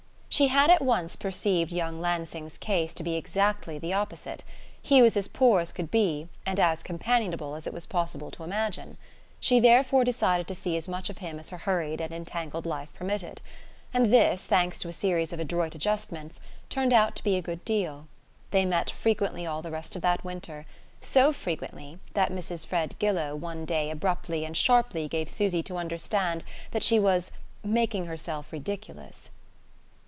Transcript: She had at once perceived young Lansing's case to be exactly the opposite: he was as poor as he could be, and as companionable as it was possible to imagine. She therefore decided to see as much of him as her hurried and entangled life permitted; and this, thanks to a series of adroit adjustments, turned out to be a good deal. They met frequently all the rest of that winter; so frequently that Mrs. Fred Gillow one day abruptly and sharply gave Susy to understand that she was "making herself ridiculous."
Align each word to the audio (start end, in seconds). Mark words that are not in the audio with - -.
She 0.33 0.47
had 0.47 0.69
at 0.69 0.81
once 0.81 1.17
perceived 1.17 1.73
young 1.73 1.99
Lansing's 1.99 2.57
case 2.57 2.93
to 2.93 3.03
be 3.03 3.15
exactly 3.15 3.77
the 3.77 3.91
opposite: 3.91 4.45
he 4.81 5.01
was 5.01 5.17
as 5.17 5.27
poor 5.27 5.59
as 5.59 5.69
he 5.71 5.73
could 5.75 5.91
be, 5.91 6.29
and 6.45 6.57
as 6.57 6.81
companionable 6.83 7.53
as 7.53 7.67
it 7.67 7.73
was 7.73 7.85
possible 7.85 8.31
to 8.31 8.43
imagine. 8.45 8.97
She 9.41 9.59
therefore 9.59 10.05
decided 10.05 10.47
to 10.47 10.55
see 10.55 10.77
as 10.77 10.87
much 10.87 11.09
of 11.09 11.17
him 11.17 11.37
as 11.37 11.49
her 11.49 11.57
hurried 11.57 11.99
and 11.99 12.13
entangled 12.13 12.65
life 12.65 12.93
permitted; 12.93 13.41
and 13.93 14.05
this, 14.11 14.45
thanks 14.45 14.79
to 14.79 14.87
a 14.87 14.93
series 14.93 15.33
of 15.33 15.39
adroit 15.41 15.75
adjustments, 15.75 16.39
turned 16.69 16.93
out 16.93 17.17
to 17.17 17.23
be 17.25 17.35
a 17.35 17.41
good 17.41 17.63
deal. 17.65 18.07
They 18.51 18.65
met 18.65 18.89
frequently 18.89 19.45
all 19.45 19.61
the 19.61 19.69
rest 19.71 19.97
of 19.97 20.01
that 20.03 20.23
winter; 20.23 20.65
so 21.01 21.33
frequently 21.33 21.99
that 22.13 22.31
Mrs. 22.31 22.65
Fred 22.65 22.95
Gillow 22.99 23.35
one 23.35 23.65
day 23.65 23.91
abruptly 23.91 24.45
and 24.45 24.55
sharply 24.55 25.09
gave 25.09 25.29
Susy 25.29 25.61
to 25.63 25.75
understand 25.77 26.45
that 26.71 26.83
she 26.83 26.99
was 26.99 27.31
"making 27.65 28.05
herself 28.05 28.53
ridiculous." 28.53 29.29